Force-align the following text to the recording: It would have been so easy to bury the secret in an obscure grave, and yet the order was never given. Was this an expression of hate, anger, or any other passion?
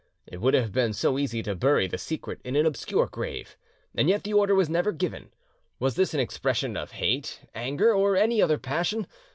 It 0.25 0.41
would 0.41 0.55
have 0.55 0.71
been 0.71 0.93
so 0.93 1.19
easy 1.19 1.43
to 1.43 1.53
bury 1.53 1.85
the 1.85 1.99
secret 1.99 2.39
in 2.43 2.55
an 2.55 2.65
obscure 2.65 3.05
grave, 3.05 3.55
and 3.93 4.09
yet 4.09 4.23
the 4.23 4.33
order 4.33 4.55
was 4.55 4.67
never 4.67 4.91
given. 4.91 5.31
Was 5.77 5.95
this 5.95 6.15
an 6.15 6.19
expression 6.19 6.75
of 6.75 6.93
hate, 6.93 7.41
anger, 7.53 7.93
or 7.93 8.17
any 8.17 8.41
other 8.41 8.57
passion? 8.57 9.05